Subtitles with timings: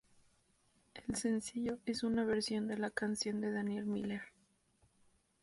[0.95, 4.23] El sencillo es una versión de la canción de Daniel Miller.